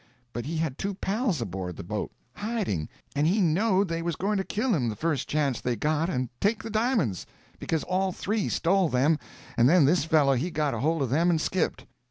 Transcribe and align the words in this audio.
But 0.33 0.47
he 0.47 0.57
had 0.57 0.79
two 0.79 0.95
pals 0.95 1.41
aboard 1.41 1.75
the 1.77 1.83
boat, 1.83 2.09
hiding, 2.33 2.89
and 3.15 3.27
he 3.27 3.39
knowed 3.39 3.87
they 3.87 4.01
was 4.01 4.15
going 4.15 4.37
to 4.37 4.43
kill 4.43 4.73
him 4.73 4.89
the 4.89 4.95
first 4.95 5.27
chance 5.29 5.61
they 5.61 5.75
got 5.75 6.09
and 6.09 6.27
take 6.39 6.63
the 6.63 6.71
di'monds; 6.71 7.27
because 7.59 7.83
all 7.83 8.11
three 8.11 8.49
stole 8.49 8.89
them, 8.89 9.19
and 9.57 9.69
then 9.69 9.85
this 9.85 10.03
fellow 10.03 10.33
he 10.33 10.49
got 10.49 10.73
hold 10.73 11.03
of 11.03 11.11
them 11.11 11.29
and 11.29 11.39
skipped. 11.39 11.85